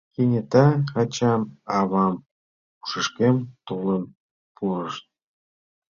[0.13, 0.67] Кенета
[0.99, 1.41] ачам,
[1.77, 2.15] авам
[2.81, 3.35] ушышкем
[3.67, 4.03] толын
[4.55, 5.05] пурышт.